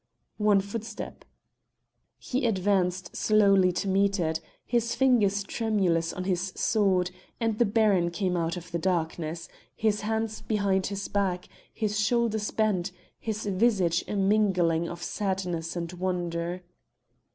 [0.39, 1.23] One footstep.
[2.17, 8.09] He advanced slowly to meet it, his fingers tremulous on his sword, and the Baron
[8.09, 14.03] came out of the darkness, his hands behind his back, his shoulders bent, his visage
[14.07, 16.63] a mingling of sadness and wonder.